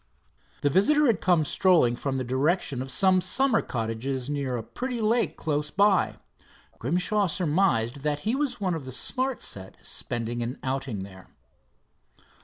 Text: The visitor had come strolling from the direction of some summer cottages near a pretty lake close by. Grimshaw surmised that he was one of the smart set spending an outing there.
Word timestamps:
The 0.63 0.69
visitor 0.71 1.05
had 1.05 1.21
come 1.21 1.45
strolling 1.45 1.95
from 1.95 2.17
the 2.17 2.23
direction 2.23 2.81
of 2.81 2.89
some 2.89 3.21
summer 3.21 3.61
cottages 3.61 4.31
near 4.31 4.57
a 4.57 4.63
pretty 4.63 4.99
lake 4.99 5.37
close 5.37 5.69
by. 5.69 6.15
Grimshaw 6.79 7.27
surmised 7.27 7.97
that 7.99 8.21
he 8.21 8.33
was 8.33 8.59
one 8.59 8.73
of 8.73 8.85
the 8.85 8.91
smart 8.91 9.43
set 9.43 9.75
spending 9.85 10.41
an 10.41 10.57
outing 10.63 11.03
there. 11.03 11.27